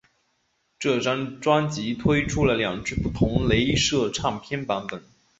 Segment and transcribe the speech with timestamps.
[0.79, 5.03] 这张专辑推出了两只不同雷射唱片版本。